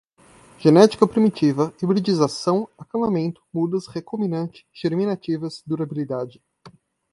[0.57, 6.41] genética primitiva, hibridização, acamamento, mudas, recombinante, germinativas, durabilidade